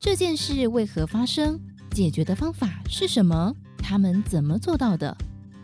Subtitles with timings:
[0.00, 1.58] 这件事为何发生？
[1.90, 3.52] 解决的方法是什么？
[3.78, 5.16] 他们怎么做到的？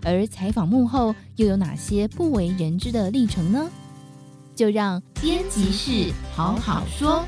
[0.02, 3.70] 而采访幕后又有哪些不为人知的历程呢？
[4.56, 7.24] 就让编辑室好好说。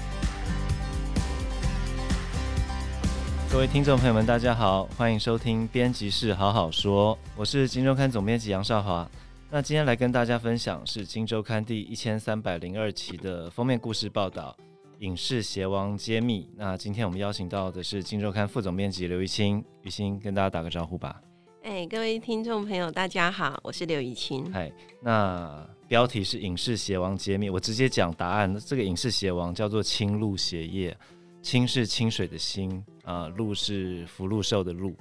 [3.52, 9.09] 各位听众朋友们，大家好，欢迎收听编辑室好好说，我是金周刊总编辑杨少华。
[9.48, 14.57] 那今天来跟大家分享是金周刊第一千三百零二期的封面故事报道
[15.01, 16.43] 《影视邪王揭秘》。
[16.57, 21.21] 那今天我们邀请到的是金周刊副总编辑刘怡清，怡清跟大家打个招呼吧。
[21.63, 24.51] 哎，各位听众朋友，大家好，我是刘怡清。
[24.54, 28.57] 哎，那标题是《影视邪王揭秘》，我直接讲答案。
[28.64, 30.96] 这个影视邪王叫做青鹿鞋业，
[31.43, 34.97] 青是清水的青，啊，鹿是福禄寿的禄。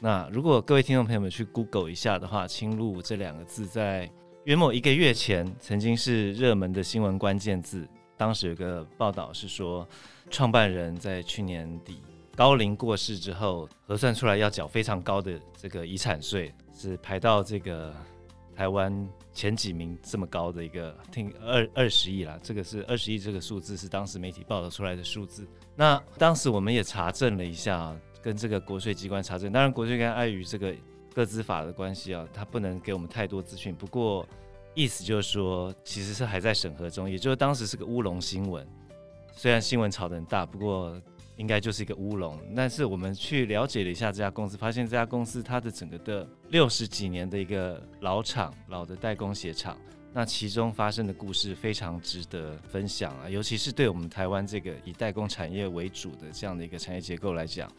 [0.00, 4.10] 那如果各位听众朋友们去 Google 一下的话，青鹿这两个字在
[4.44, 7.88] 约莫一个月前曾经是热门的新闻关键字。
[8.18, 9.88] 当时有个报道是说，
[10.28, 12.02] 创办人在去年底。
[12.36, 17.92] 高龄过世之后，核算出来要缴非常高的这个遗产税，是排到这个
[18.54, 25.44] 台湾前几名这么高的一个，听二二十亿啦，这个是二十亿这个数字是当时媒体报道出来的数字。
[25.74, 30.72] 那当时我们也查证了一下，跟这个国税机关查证，当然国税跟碍于这个
[31.12, 33.74] 个资法的关系啊，他不能给我们太多资讯。
[33.74, 34.24] 不过
[34.74, 38.66] 意思就是说，其实是还在审核中，也就是当时是个乌龙新闻，
[39.32, 41.00] 虽然新闻炒得很大，不过。
[41.38, 49.78] 应该就是一个乌龙，但是我们去了解了一下这家公司，发现这家公司它的整个的六十几年的一个老厂，老的代工鞋厂，
[50.12, 57.70] 那其中发生的故事非常值得分享啊，尤其是对我们台湾这个以代工产业为主的这样的一个产业结构来讲，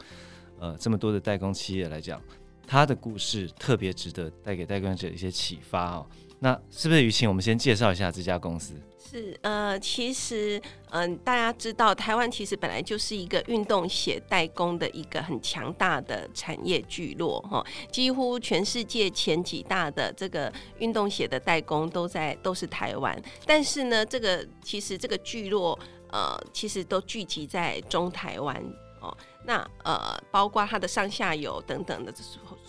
[0.58, 2.22] 呃，这么多的代工企业来讲，
[2.66, 6.08] 它的故事特别值得带给代工者一些启发哦。
[6.40, 7.28] 那是不是怡青？
[7.28, 8.74] 我们先介绍一下这家公司。
[9.12, 23.20] 是呃，其实嗯、大家知道台湾其实本来就是一个运动鞋代工的一个很强大的产业聚落哈，几乎全世界前几大的这个运动鞋的代工都在都是台湾。
[23.48, 25.78] 但是呢，这个其实这个聚落
[26.12, 28.56] 呃，其实都聚集在中台湾
[29.02, 29.16] 哦。
[29.44, 32.14] 那呃，包括它的上下游等等的。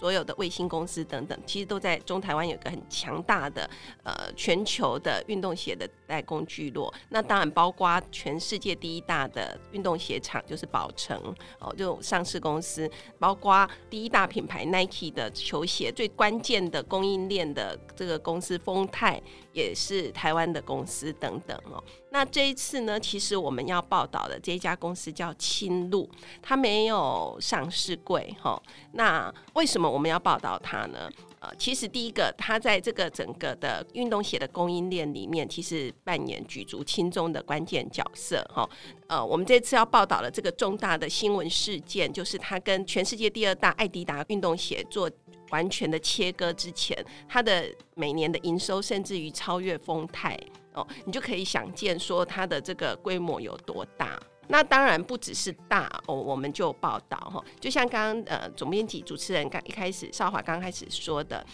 [0.01, 3.69] 所有的卫星公司等等，其实都在中台湾有个很强大的
[4.03, 6.91] 呃全球的运动鞋的代工聚落。
[7.11, 11.15] 那当然包括全世界第一大的运动鞋厂就是宝城
[11.59, 19.21] 哦，就上市公司，包括第一大品牌 Nike 的球鞋最关键的供应链的这个公司丰泰
[19.53, 21.83] 也是台湾的公司等等哦。
[22.11, 26.09] 那这一次呢，其实我们要报道的这家公司叫青鹿，
[26.43, 28.61] 它没有上市柜哈。
[28.93, 31.11] 那为什么我们要报道它呢？
[31.41, 38.69] 呃，其实第一个，它在这个整个的运动鞋的供应链里面，其实扮演举足轻重的关键角色哈。
[39.07, 45.11] 呃，我们这次要报道的这个重大的新闻事件，就是它跟全世界第二大爱迪达运动鞋做
[45.51, 46.97] 完全的切割之前，
[47.29, 50.39] 它的每年的营收甚至于超越丰泰。
[50.73, 54.17] 哦，你就可以想见说它的这个规模有多大。
[54.47, 61.45] 那当然不只是大哦，我们就报道哈，就像刚刚呃总编辑主持人刚一开始少华刚开始说的，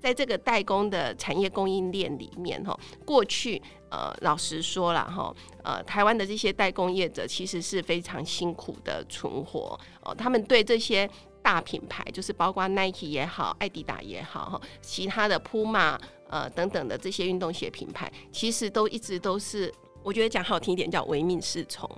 [0.00, 3.60] 在这个代工的产业供应链里面哈，过去
[3.90, 11.08] 呃老实说了哈，呃台湾的这些代工业者其实是非常辛苦的存活哦，他们对这些
[11.44, 15.96] 大品牌，就是包括 Nike 也好，艾迪达也好哈，其他的 Puma。
[16.26, 19.72] 呃，等等的这些运动鞋品牌，其实都一直都是，
[20.02, 21.88] 我觉得讲好听一点叫唯命是从，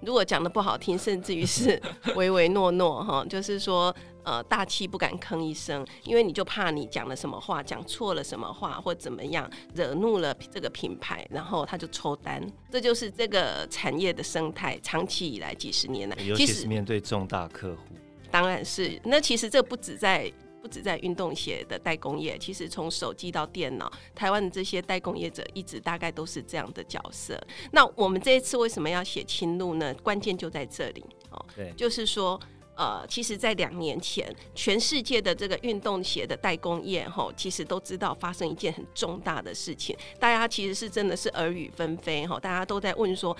[0.00, 1.80] 如果讲的不好听，甚至于是
[2.14, 17.94] 唯唯诺诺哈，就是说呃大气不敢吭一声，因为你就怕你讲了什么话，讲错了什么话或怎么样，惹怒了这个品牌，然后他就抽单，这就是这个产业的生态，长期以来几十年来，尤其是面对重大客户，
[18.30, 20.32] 当然是，那其实这不止在。
[20.62, 27.40] 不止在运动鞋的代工业，其实从手机到电脑，台湾的这些代工业者一直大概都是这样的角色。
[27.70, 29.94] 那我们这一次为什么要写青鹿呢？
[30.02, 32.40] 关键就在这里哦，对，就是说，
[32.74, 43.36] 呃，其实，在两年前，全世界的这个运动鞋的代工业，哈，其实都知道发生一件很重大的事情，大家其实是真的是耳语纷飞，哈，大家都在问说，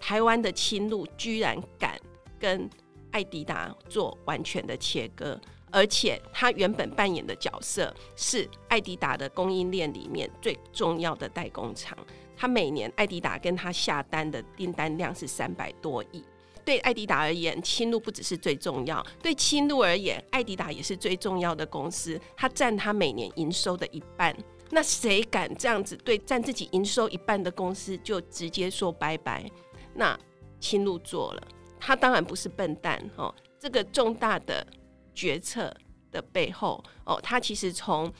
[0.00, 2.00] 台湾的青路居然敢
[2.38, 2.66] 跟
[3.16, 5.40] 爱迪达做完全的切割。
[5.72, 11.96] 而且他原本扮演的角色是爱迪达的供应链里面最重要的代工厂，
[12.36, 16.22] 他每年爱迪达跟他下单的订单量是三百多亿。
[16.62, 24.36] 对爱迪达而言，青鹿不只是最重要，对青鹿而言，爱迪达也是最重要的公司，它占他每年营收的一半。
[24.70, 29.48] 那谁敢这样子对占自己营收一半的公司就直接说拜拜？
[29.94, 30.18] 那
[30.60, 31.42] 青鹿做了。
[31.86, 33.32] 他当然不是笨蛋哦。
[33.60, 34.66] 这个重大的
[35.14, 35.72] 决策
[36.10, 38.12] 的背后哦，他其实从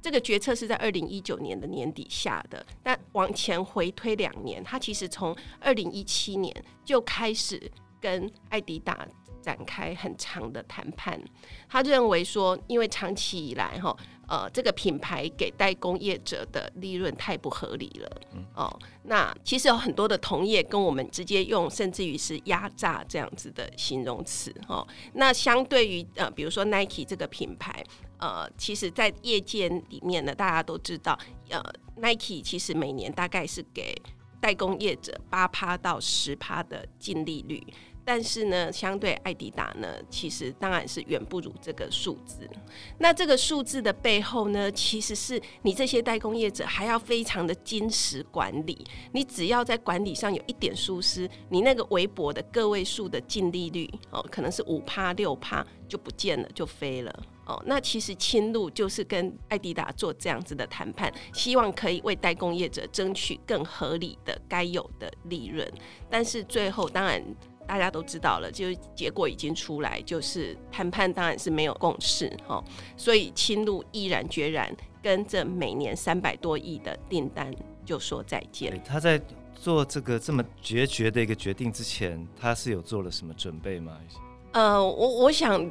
[0.00, 6.54] 这个决策是在二零一九年的年底下的，但往前回推两年，他其实从二零一七年
[6.84, 7.70] 就开始
[8.00, 9.04] 跟艾迪达
[9.42, 11.20] 展开很长的谈判。
[11.68, 13.96] 他认为说，因为长期以来哈。
[14.30, 18.78] 呃，这个品牌给代工业者的利润太不合理了，嗯、哦。
[19.04, 24.86] 那其实有很多的同业跟我们直接用，甚至于是压榨这样子的形容词，哦。
[25.14, 27.82] 那相对于呃，比如说 Nike 这个品牌，
[28.18, 31.18] 呃，其实在业界里面呢，大家都知道，
[31.48, 31.62] 呃
[31.96, 33.96] ，Nike 其实每年大概是给
[34.42, 37.66] 代工业者八趴到十趴的净利率。
[38.08, 42.48] 但是呢，相对爱迪达呢，其实当然是远不如这个数字。
[42.96, 48.82] 那这个数字的背后呢，其实是你这些代工业者还要非常的精实管理。
[49.12, 57.14] 你只要在管理上有一点疏失，你那个微薄的个位数的净利率哦，可能是五趴六趴就不见了，就飞了
[57.44, 57.62] 哦。
[57.66, 65.70] 那其实侵入就是跟爱迪达做这样子的谈判，希望可以为代工业者争取更合理的该有的利润。
[66.08, 67.22] 但是最后当然。
[67.68, 72.64] 大家都知道了，就结果已经出来，就是谈判当然是没有共识哦，
[72.96, 77.54] 所以青鹿毅然决然跟这每年三百多亿的订单
[77.84, 78.82] 就说再见。
[78.86, 79.20] 他在
[79.54, 83.98] 做这个这么决绝的一个决定之前，他是有做了什么准备吗？
[84.52, 85.70] 呃，我我想，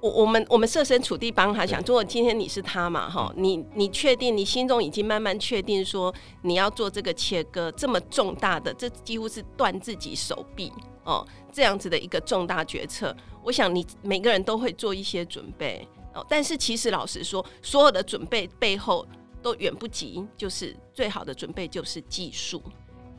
[0.00, 6.12] 我我们我们设身处地帮他想，如果今天你是他嘛，哈，你你确定你心中已经慢慢确定说
[6.42, 10.72] 你要做这个切割这么重大的，这几乎是断自己手臂。
[11.08, 16.24] 哦，这样子的一个重大决策，我想你每个人都会做一些准备哦。
[16.28, 19.06] 但是其实老实说，所有的准备背后
[19.42, 22.62] 都远不及，就是最好的准备就是技术。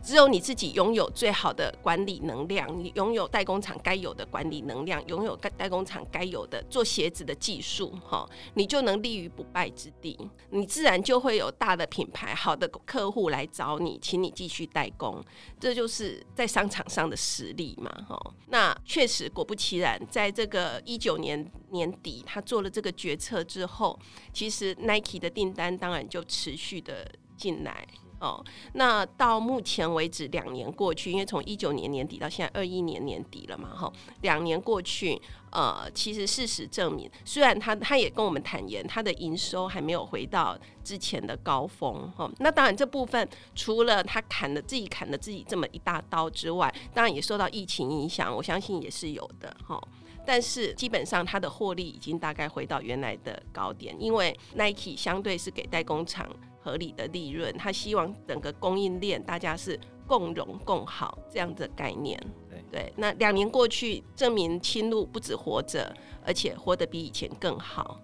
[0.02, 10.18] 只有你自己拥有最好的管理能量，你拥有代工厂该有的管理能量，拥有代代工厂该有的做鞋子的技术，哈，你就能立于不败之地。
[10.52, 15.24] 你自然就会有大的品牌、好的客户来找你，请你继续代工。
[15.60, 18.18] 这就是在商场上的实力嘛，哈。
[18.48, 24.00] 那确实果不其然，在这个一九年年底，他做了这个决策之后，
[24.34, 27.88] 其实 Nike 的订单当然就持续的进来。
[28.20, 28.44] 哦，
[28.74, 35.20] 那到目前为止两年过去，因为从一九年年底到现在二一年年底了嘛，哈，两年过去，
[35.52, 49.82] 呃，其实事实证明，虽然他他也跟我们坦言，他的营收还没有回到之前的高峰，哈，那当然这部分除了他砍了自己砍了自己这么一大刀之外，当然也受到疫情影响，我相信也是有的，哈，
[50.26, 56.30] 但是基本上他的获利已经大概回到原来的高点，因为 Nike 相对是给代工厂。
[56.62, 62.20] 合理的利润，他希望整个供应链大家是共荣共好这样的概念。
[62.50, 65.92] 对对，那两年过去，证明青鹿不止活着，
[66.26, 68.00] 而且活得比以前更好。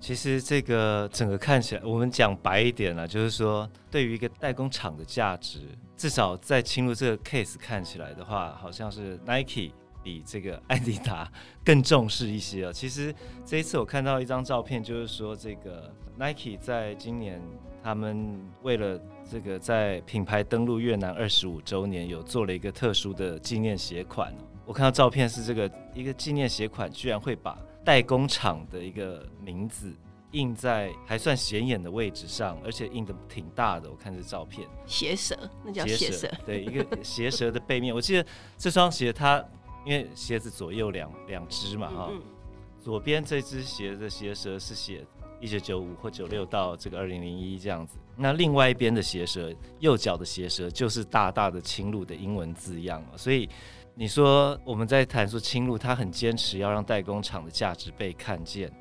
[0.00, 5.60] 其实这个整个看起来，我们讲白一点了，就是说，对于一个代工厂的价值，
[5.96, 9.72] 至少在青鹿这个 case 看起来的话，好像是 Nike
[10.02, 11.30] 比这个艾迪达
[11.64, 12.72] 更重视一些。
[12.72, 13.14] 其实
[13.44, 17.42] 这一次我看到一张照片，就是说这个 Nike 在今年。
[17.88, 24.30] 他们为了这个在品牌登陆越南二十五周年，有做了一个特殊的纪念鞋款。
[24.66, 29.90] 我看到照片是这个一个纪念鞋款，居然会把代工厂的一个名字
[30.32, 33.90] 印在还算显眼的位置上，而且印的挺大的。
[33.90, 37.94] 我看这照片，鞋舌，那叫鞋舌，对，一个鞋舌的背面。
[37.94, 38.26] 我记得
[38.58, 39.42] 这双鞋它
[39.86, 42.22] 因为鞋子左右两两只嘛，哈、嗯嗯，
[42.78, 45.06] 左边这只鞋的鞋舌是写。
[45.40, 53.00] 一九九五或九六到这个二零零一这样子，那另外一边的鞋舌，右脚的鞋舌就是大大的青鹿的英文字样。
[53.16, 53.48] 所以
[53.94, 58.72] 你说我们在谈说青鹿，他很坚持要让代工厂的价值被看见。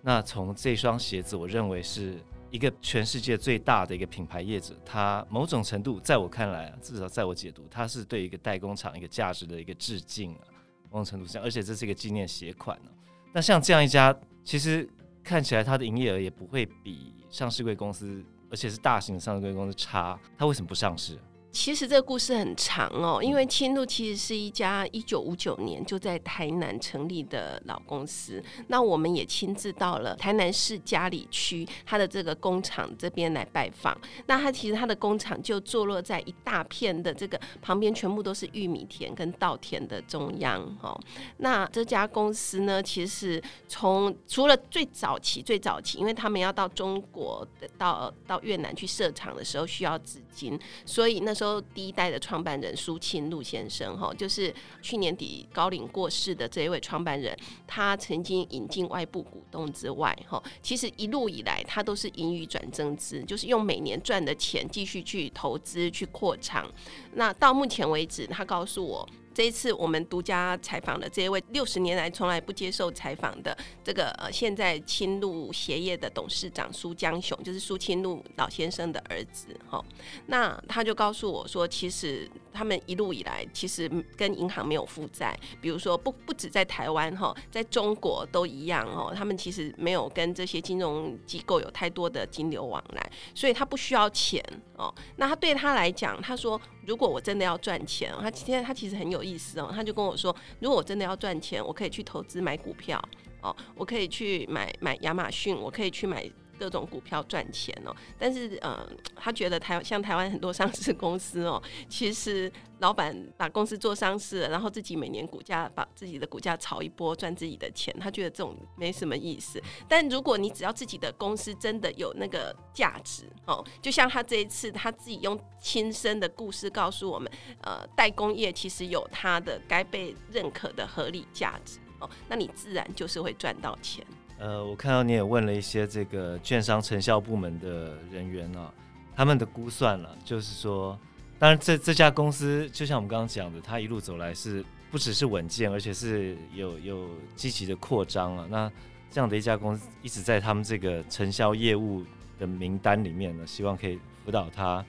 [0.00, 2.16] 那从这双鞋子，我认为是
[2.50, 10.46] 一个全世界最大的一个品牌业者，他某种程度在我看来啊，至少在我解读，他是对一个代工厂一个价值的一个致敬啊，
[10.90, 12.90] 某种程度上，而且这是一个纪念鞋款呢。
[13.32, 14.88] 那像这样一家，其实。
[15.28, 21.18] 看起来它的营业额也不会比上市贵公司，而且是大型上市贵公司差，它为什么不上市？
[21.60, 28.40] 其实这个故事很长哦，因为青鹿其实是一家一九五九年就在台南成立的老公司。
[28.68, 34.00] 那我们也亲自到了台南市嘉里区它的这个工厂这边来拜访。
[34.26, 40.96] 那它其实它的工厂就坐落在一大片的这个旁边，全部都是玉米田跟稻田的中央哦。
[41.38, 51.47] 那这家公司呢，其实从除了最早期最早期，因为他们要到中国的到到越南去设厂的时候需要资金，所以那时候。
[51.48, 57.36] 都第一代的创办人苏清路先生，哈，就是去年底高龄过世的这一位创办人，
[57.66, 66.70] 他曾经引进外部股东之外，哈，其实一路以来他都是盈余转增资，就是用每年赚的钱继续去投资去扩厂。
[67.14, 69.08] 那到目前为止，他告诉我。
[69.38, 79.80] 这一次我们独家采访的这一位六十年来从来不接受采访的这个呃，现在清路鞋业的董事长苏江雄，就是苏清路老先生的儿子哈。
[80.26, 89.14] 那他就告诉我说，其实他们一路以来其实跟银行没有负债，比如说不不止在台湾哈，在中国都一样哦。
[89.14, 94.42] 他们其实没有跟这些金融机构有太多的金流往来，所以他不需要钱
[94.78, 94.94] 哦。
[95.16, 96.58] 那他对他来讲，他说。
[96.86, 102.98] 如果我真的要赚钱，他今天他其实很有意思哦，他就跟我说，如果我真的要赚钱，我可以去投资买股票
[103.42, 106.26] 哦，我可以去买买亚马逊，我可以去买。
[106.58, 108.86] 各种股票赚钱哦，但是呃，
[109.16, 112.50] 他觉得台像台湾很多上市公司哦，其实
[112.80, 119.62] 老板把公司做上市了，然后自己每年股价把自己的股价炒一波赚自己的钱，他觉得这种没什么意思。
[119.88, 127.30] 但如果你只要自己的公司真的有那个价值哦，就像他这一次他自己用亲身的故事告诉我们，
[127.62, 134.04] 呃，代工业其实有它的该被认可的合理价值哦，那你自然就是会赚到钱。
[134.38, 138.72] 呃，我看到你也问了一些这个券商承销部门的人员啊，
[139.16, 140.96] 他们的估算了，就是说，
[141.40, 148.46] 当然这这家公司就像我们刚刚讲的，它一路走来是不只是稳健，而且是有有积极的扩张啊。
[148.48, 148.70] 那
[149.10, 152.04] 这样的一家公司一直在他们这个承销业务
[152.38, 154.84] 的名单里面呢，希望可以辅导他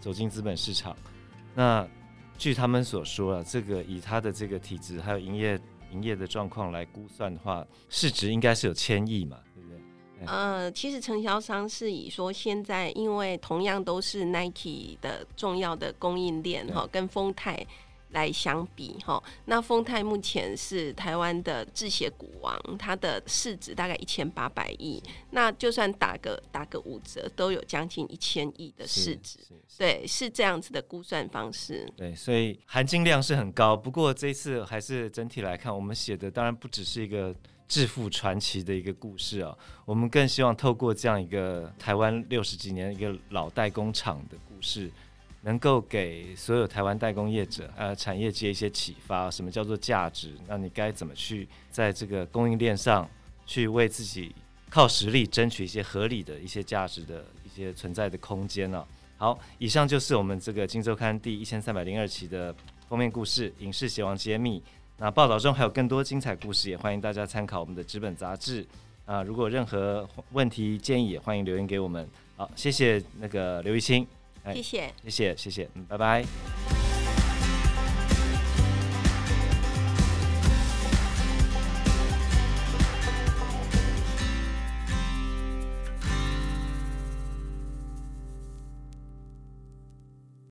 [0.00, 0.96] 走进资本市场。
[1.54, 1.86] 那
[2.38, 5.59] 据他们所说啊，这个以他的这个体质还有营业。
[5.92, 9.78] 营业的状况来估算的话，市值应该是有千亿嘛，对不对？
[10.26, 17.66] 呃，其实承销商是以说现在，因为同样都是 Nike 的重要的供应链哈，跟丰泰。
[18.12, 29.38] 来相比哈，那丰泰目前是台湾的制鞋股王，它的市值大概一千八百亿，那就算打个打个五折，都有将近一千亿的市值，
[29.78, 31.88] 对，是这样子的估算方式。
[31.96, 33.76] 对，所以含金量是很高。
[33.76, 37.34] 不过这一次还是整体来看，我们写的当然不只是一个
[37.68, 44.90] 致富传奇的一个故事啊，我们更希望透过这样一个台湾六十几年一个老代工厂的故事。
[45.42, 50.34] 能够给所有台湾代工业者、呃产业界一些启发，什么叫做价值？
[50.46, 53.08] 那你该怎么去在这个供应链上
[53.46, 54.34] 去为自己
[54.68, 62.54] 靠实力争取一些合理的一些价值的一些存在的空间呢、好，以上就是我们这个《今周刊》第一千三百零二期的
[62.88, 64.60] 封面故事《影视邪王揭秘》。
[64.98, 68.66] 那报道中还有更多精彩故事，也欢迎大家参考我们的纸本杂志
[69.06, 69.22] 啊。
[69.22, 72.06] 如果任何问题建议，也欢迎留言给我们。
[72.36, 74.06] 好，谢谢那个刘一清。
[74.52, 76.79] 谢谢，谢谢，谢谢，嗯，拜拜。